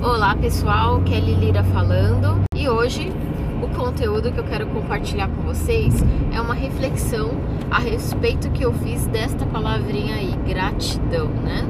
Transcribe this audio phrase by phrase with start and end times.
[0.00, 3.12] Olá pessoal, Kelly Lira falando e hoje
[3.60, 5.92] o conteúdo que eu quero compartilhar com vocês
[6.32, 7.32] é uma reflexão
[7.68, 11.66] a respeito que eu fiz desta palavrinha aí, gratidão, né?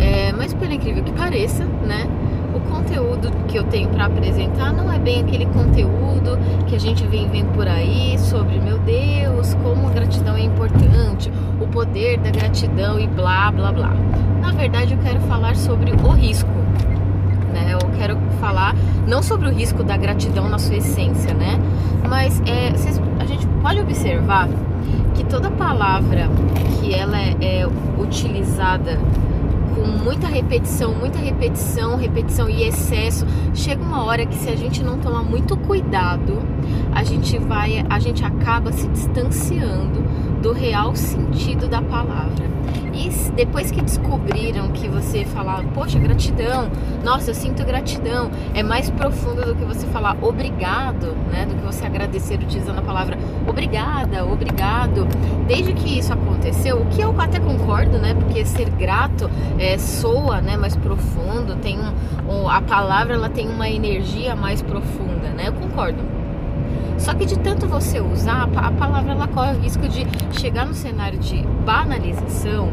[0.00, 2.08] É, mas pelo incrível que pareça, né?
[2.52, 7.06] O conteúdo que eu tenho para apresentar não é bem aquele conteúdo que a gente
[7.06, 12.30] vem vendo por aí sobre, meu Deus, como a gratidão é importante, o poder da
[12.30, 13.94] gratidão e blá blá blá.
[14.40, 16.50] Na verdade, eu quero falar sobre o risco
[18.42, 18.74] falar
[19.06, 21.60] não sobre o risco da gratidão na sua essência, né?
[22.08, 24.48] Mas é, vocês, a gente pode observar
[25.14, 26.28] que toda palavra
[26.80, 28.98] que ela é, é utilizada
[29.76, 34.82] com muita repetição, muita repetição, repetição e excesso, chega uma hora que se a gente
[34.82, 36.42] não tomar muito cuidado,
[36.92, 40.02] a gente vai, a gente acaba se distanciando
[40.42, 42.50] do real sentido da palavra.
[42.92, 46.68] E depois que descobriram que você falar, poxa, gratidão,
[47.02, 51.46] nossa, eu sinto gratidão, é mais profundo do que você falar obrigado, né?
[51.46, 55.06] Do que você agradecer utilizando a palavra obrigada, obrigado.
[55.46, 58.12] Desde que isso aconteceu, o que eu até concordo, né?
[58.12, 60.56] Porque ser grato é, soa, né?
[60.56, 61.78] Mais profundo, tem
[62.28, 65.48] um, a palavra ela tem uma energia mais profunda, né?
[65.48, 66.02] Eu concordo.
[66.98, 70.06] Só que de tanto você usar, a palavra ela corre o risco de
[70.38, 72.68] chegar no cenário de banalização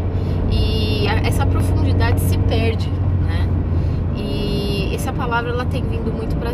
[0.51, 3.49] e essa profundidade se perde, né?
[4.15, 6.49] E essa palavra ela tem vindo muito para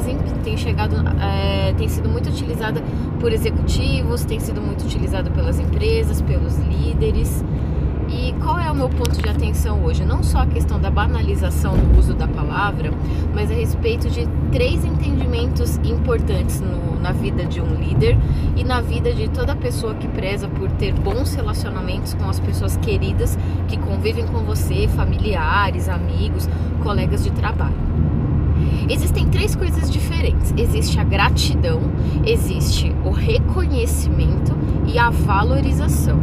[0.45, 2.81] tem chegado, é, tem sido muito utilizada
[3.19, 7.43] por executivos, tem sido muito utilizada pelas empresas, pelos líderes.
[8.07, 10.05] E qual é o meu ponto de atenção hoje?
[10.05, 12.91] Não só a questão da banalização do uso da palavra,
[13.33, 18.17] mas a respeito de três entendimentos importantes no, na vida de um líder
[18.55, 22.77] e na vida de toda pessoa que preza por ter bons relacionamentos com as pessoas
[22.77, 26.47] queridas que convivem com você, familiares, amigos,
[26.83, 27.75] colegas de trabalho.
[28.89, 31.81] Existem três coisas diferentes: existe a gratidão,
[32.25, 34.55] existe o reconhecimento
[34.85, 36.19] e a valorização.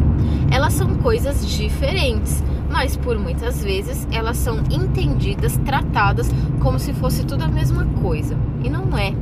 [0.51, 6.29] Elas são coisas diferentes, mas por muitas vezes elas são entendidas, tratadas
[6.59, 8.37] como se fosse tudo a mesma coisa.
[8.63, 9.13] E não é.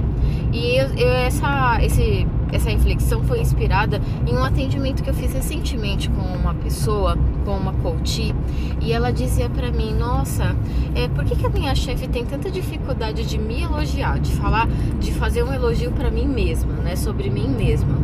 [0.53, 5.33] E eu, eu, essa, esse, essa reflexão foi inspirada em um atendimento que eu fiz
[5.33, 8.33] recentemente com uma pessoa, com uma coach,
[8.81, 10.55] e ela dizia para mim: Nossa,
[10.95, 14.67] é, por que, que a minha chefe tem tanta dificuldade de me elogiar, de falar,
[14.99, 17.97] de fazer um elogio para mim mesma, né, sobre mim mesma?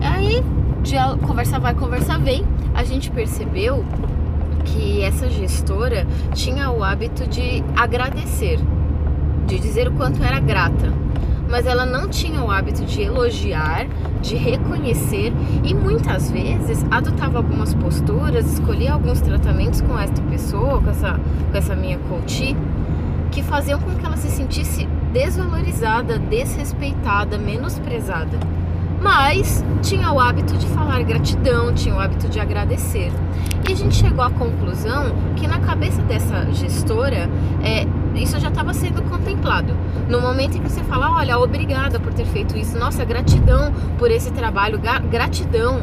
[0.00, 0.42] Aí,
[0.82, 2.44] de conversar vai, conversar vem,
[2.74, 3.84] a gente percebeu
[4.64, 8.58] que essa gestora tinha o hábito de agradecer,
[9.46, 11.01] de dizer o quanto era grata
[11.52, 13.86] mas ela não tinha o hábito de elogiar,
[14.22, 20.88] de reconhecer e muitas vezes adotava algumas posturas, escolhia alguns tratamentos com esta pessoa, com
[20.88, 21.20] essa,
[21.50, 22.56] com essa minha coach,
[23.30, 28.38] que faziam com que ela se sentisse desvalorizada, desrespeitada, menosprezada.
[29.02, 33.12] Mas tinha o hábito de falar gratidão, tinha o hábito de agradecer.
[33.68, 37.28] E a gente chegou à conclusão que na cabeça dessa gestora,
[37.62, 39.74] é, isso já estava sendo contemplado.
[40.08, 44.10] No momento em que você fala, olha, obrigada por ter feito isso, nossa, gratidão por
[44.10, 44.80] esse trabalho,
[45.10, 45.82] gratidão,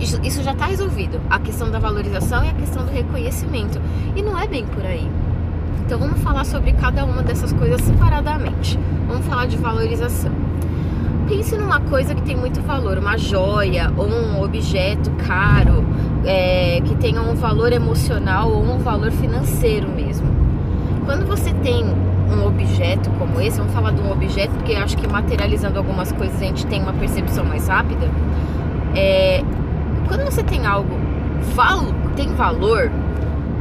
[0.00, 1.20] isso, já está resolvido.
[1.28, 3.80] A questão da valorização e a questão do reconhecimento.
[4.14, 5.08] E não é bem por aí.
[5.84, 8.78] Então vamos falar sobre cada uma dessas coisas separadamente.
[9.08, 10.32] Vamos falar de valorização.
[11.28, 15.84] Pense numa coisa que tem muito valor, uma joia ou um objeto caro,
[16.24, 20.37] é, que tenha um valor emocional ou um valor financeiro mesmo.
[21.08, 21.86] Quando você tem
[22.30, 26.36] um objeto como esse, vamos falar de um objeto, porque acho que materializando algumas coisas
[26.36, 28.10] a gente tem uma percepção mais rápida.
[28.94, 29.42] É,
[30.06, 30.94] quando você tem algo
[31.54, 31.80] val,
[32.14, 32.90] tem valor,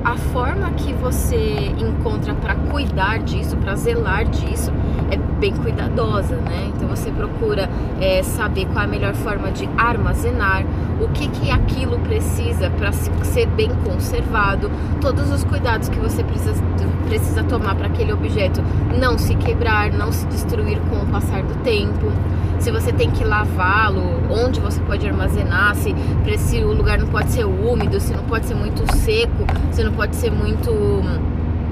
[0.04, 4.74] a forma que você encontra para cuidar disso, para zelar disso,
[5.10, 6.70] é bem cuidadosa, né?
[6.76, 7.70] Então você procura
[8.02, 10.66] é, saber qual é a melhor forma de armazenar,
[11.00, 14.72] o que que aquilo precisa para ser bem conservado,
[15.02, 16.64] todos os cuidados que você precisa,
[17.08, 18.62] precisa tomar para aquele objeto
[19.00, 22.12] não se quebrar, não se destruir com o passar do tempo.
[22.60, 24.02] Se você tem que lavá-lo,
[24.32, 25.94] onde você pode armazenar, se,
[26.38, 29.94] se o lugar não pode ser úmido, se não pode ser muito seco, se não
[29.94, 30.72] pode ser muito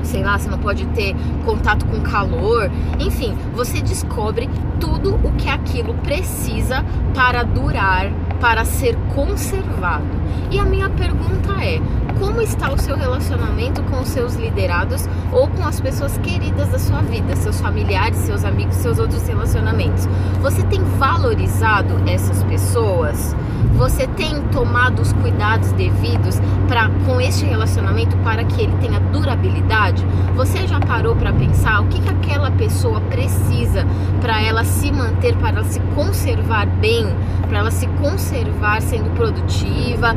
[0.04, 1.16] sei lá, você não pode ter
[1.46, 2.70] contato com calor.
[3.00, 4.50] Enfim, você descobre
[4.80, 6.84] tudo o que aquilo precisa
[7.14, 10.06] para durar, para ser conservado.
[10.52, 11.80] E a minha pergunta é:
[12.20, 16.80] como está o seu relacionamento com os seus liderados ou com as pessoas queridas da
[16.80, 20.08] sua vida, seus familiares, seus amigos, seus outros relacionamentos.
[20.42, 23.36] Você tem valorizado essas pessoas?
[23.78, 30.06] Você tem tomado os cuidados devidos para com este relacionamento para que ele tenha durabilidade?
[30.36, 33.86] Você já parou para pensar o que, que aquela pessoa precisa
[34.22, 37.06] para ela se manter, para ela se conservar bem,
[37.50, 40.16] para ela se conservar sendo produtiva,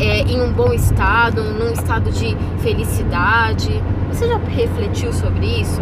[0.00, 3.82] é, em um bom estado, num estado de felicidade.
[4.10, 5.80] Você já refletiu sobre isso?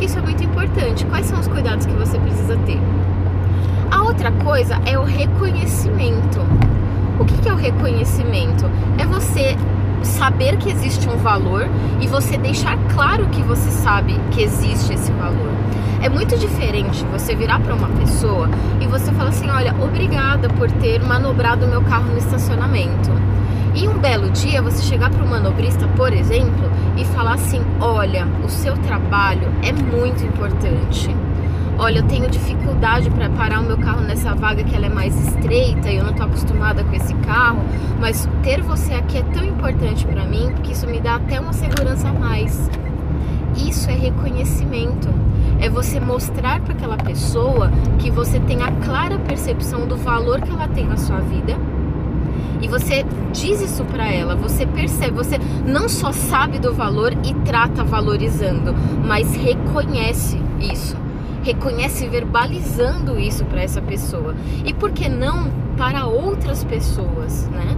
[0.00, 1.04] Isso é muito importante.
[1.06, 2.80] Quais são os cuidados que você precisa ter?
[3.90, 6.40] A outra coisa é o reconhecimento.
[7.18, 8.64] O que é o reconhecimento?
[8.98, 9.56] É você
[10.02, 11.66] saber que existe um valor
[12.00, 15.52] e você deixar claro que você sabe que existe esse valor.
[16.02, 18.48] É muito diferente você virar para uma pessoa
[18.80, 23.10] e você falar assim: olha, obrigada por ter manobrado meu carro no estacionamento.
[23.74, 28.26] E um belo dia você chegar para o manobrista, por exemplo, e falar assim: olha,
[28.44, 31.14] o seu trabalho é muito importante.
[31.76, 35.16] Olha, eu tenho dificuldade para parar o meu carro nessa vaga que ela é mais
[35.26, 37.64] estreita e eu não estou acostumada com esse carro,
[37.98, 41.52] mas ter você aqui é tão importante para mim porque isso me dá até uma
[41.52, 42.70] segurança a mais.
[43.56, 45.08] Isso é reconhecimento.
[45.60, 50.50] É você mostrar para aquela pessoa que você tem a clara percepção do valor que
[50.50, 51.56] ela tem na sua vida
[52.64, 57.34] e você diz isso para ela, você percebe, você não só sabe do valor e
[57.44, 58.74] trata valorizando,
[59.06, 60.96] mas reconhece isso.
[61.42, 64.34] Reconhece verbalizando isso para essa pessoa.
[64.64, 67.76] E por que não para outras pessoas, né?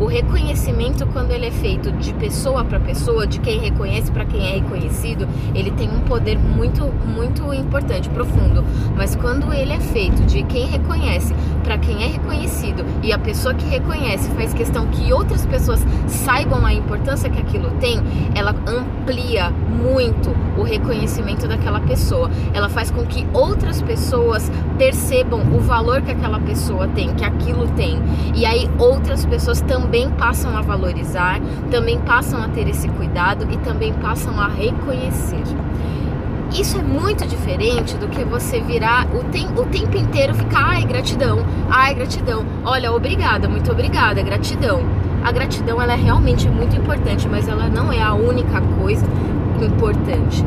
[0.00, 4.44] O reconhecimento, quando ele é feito de pessoa para pessoa, de quem reconhece para quem
[4.44, 8.64] é reconhecido, ele tem um poder muito, muito importante, profundo.
[8.96, 11.32] Mas quando ele é feito de quem reconhece
[11.64, 16.64] para quem é reconhecido e a pessoa que reconhece faz questão que outras pessoas saibam
[16.64, 17.98] a importância que aquilo tem,
[18.34, 22.30] ela amplia muito o reconhecimento daquela pessoa.
[22.52, 27.66] Ela faz com que outras pessoas percebam o valor que aquela pessoa tem, que aquilo
[27.68, 28.00] tem.
[28.34, 31.40] E aí outras pessoas também passam a valorizar,
[31.70, 35.42] também passam a ter esse cuidado e também passam a reconhecer.
[36.54, 40.84] Isso é muito diferente do que você virar o, tem, o tempo inteiro ficar, ai,
[40.84, 44.80] gratidão, ai, gratidão, olha, obrigada, muito obrigada, gratidão.
[45.24, 49.04] A gratidão ela é realmente muito importante, mas ela não é a única coisa
[49.60, 50.44] importante.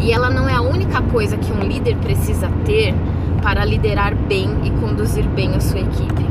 [0.00, 2.92] E ela não é a única coisa que um líder precisa ter
[3.40, 6.26] para liderar bem e conduzir bem a sua equipe.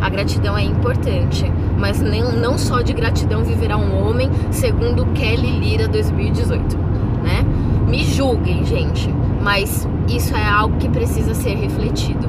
[0.00, 1.44] A gratidão é importante,
[1.78, 6.76] mas nem, não só de gratidão viverá um homem, segundo Kelly Lira 2018,
[7.22, 7.46] né?
[7.92, 12.26] Me julguem, gente, mas isso é algo que precisa ser refletido.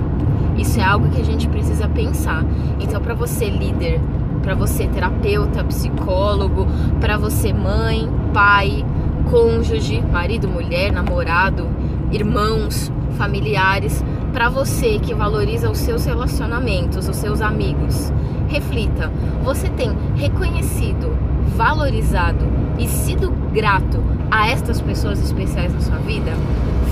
[0.57, 2.43] Isso é algo que a gente precisa pensar.
[2.81, 4.01] Então, para você líder,
[4.41, 6.67] para você terapeuta, psicólogo,
[6.99, 8.83] para você mãe, pai,
[9.31, 11.65] cônjuge, marido, mulher, namorado,
[12.11, 18.11] irmãos, familiares, para você que valoriza os seus relacionamentos, os seus amigos.
[18.49, 19.09] Reflita,
[19.41, 21.15] você tem reconhecido,
[21.55, 22.45] valorizado
[22.77, 26.31] e sido grato a estas pessoas especiais na sua vida?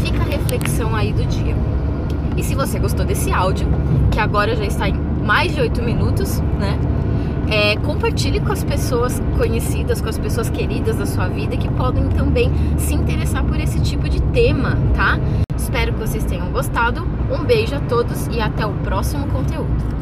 [0.03, 1.55] Fica a reflexão aí do dia.
[2.37, 3.67] E se você gostou desse áudio,
[4.11, 4.93] que agora já está em
[5.25, 6.79] mais de 8 minutos, né?
[7.49, 12.07] É, compartilhe com as pessoas conhecidas, com as pessoas queridas da sua vida que podem
[12.09, 15.19] também se interessar por esse tipo de tema, tá?
[15.57, 17.05] Espero que vocês tenham gostado.
[17.31, 20.00] Um beijo a todos e até o próximo conteúdo.